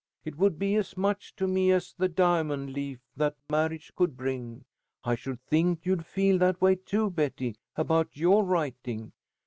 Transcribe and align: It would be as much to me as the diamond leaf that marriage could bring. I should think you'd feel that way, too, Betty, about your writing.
It 0.25 0.35
would 0.35 0.57
be 0.57 0.73
as 0.77 0.97
much 0.97 1.35
to 1.35 1.45
me 1.45 1.69
as 1.71 1.93
the 1.93 2.09
diamond 2.09 2.73
leaf 2.73 2.97
that 3.15 3.35
marriage 3.51 3.93
could 3.95 4.17
bring. 4.17 4.65
I 5.03 5.13
should 5.13 5.39
think 5.43 5.85
you'd 5.85 6.07
feel 6.07 6.39
that 6.39 6.59
way, 6.59 6.73
too, 6.77 7.11
Betty, 7.11 7.55
about 7.75 8.17
your 8.17 8.43
writing. 8.43 9.11